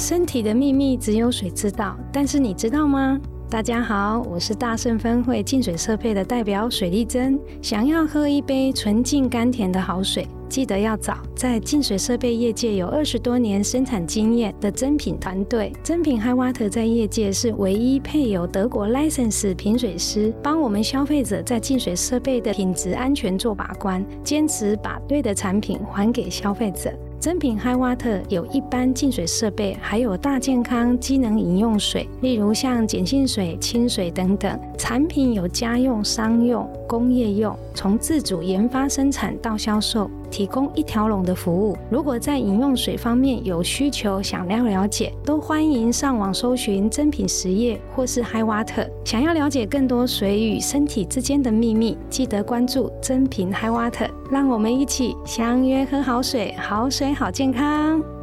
[0.00, 3.20] 身体的秘密只有水知道，但是你知道吗？
[3.50, 7.38] 大家好，我是大圣分会净水设备的代表水丽珍。
[7.60, 15.70] 想要喝一杯纯净甘甜的好水，记得要找在净水设备业界有二十多年生产经验的真品团队。
[15.82, 26.90] 真品 High Water 在业界是唯一配有德国 license 品水师，帮我们消费者在净水设备的品质安全做把关，坚持把对的产品还给消费者。
[27.20, 34.58] 真品 High Water 有一般净水设备，还有大健康机能饮用水，例如像碱性水、清水等等。
[34.78, 41.76] 产品有家用、商用、工业用，从自主研发生产到销售，提供一条龙的服务。
[41.90, 48.88] 如果在饮用水方面有需求，想要了解，都欢迎上网搜寻真品实业或是 High Water。
[49.04, 54.08] 想要了解更多水与身体之间的秘密，记得关注真品 High Water。
[54.30, 58.19] 让我们一起相约喝好水，好水好健康。